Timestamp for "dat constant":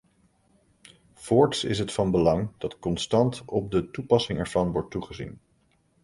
2.57-3.41